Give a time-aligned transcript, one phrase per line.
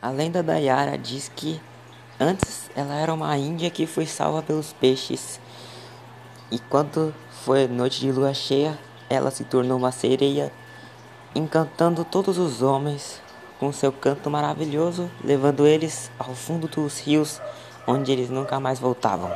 [0.00, 1.60] A lenda da Yara diz que
[2.20, 5.40] antes ela era uma índia que foi salva pelos peixes.
[6.52, 7.12] E quando
[7.42, 8.78] foi noite de lua cheia,
[9.10, 10.52] ela se tornou uma sereia,
[11.34, 13.20] encantando todos os homens
[13.58, 17.42] com seu canto maravilhoso, levando eles ao fundo dos rios,
[17.84, 19.32] onde eles nunca mais voltavam.